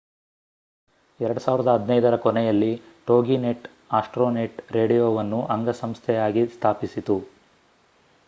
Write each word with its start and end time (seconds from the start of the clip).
2015 1.19 1.73
ರ 2.05 2.23
ಕೊನೆಯಲ್ಲಿ 2.23 2.69
Toginet 3.07 3.67
Astronet 3.91 4.57
ರೇಡಿಯೊವನ್ನು 4.71 5.41
ಅಂಗಸಂಸ್ಥೆಯಾಗಿ 5.55 6.45
ಸ್ಥಾಪಿಸಿತು 6.49 7.17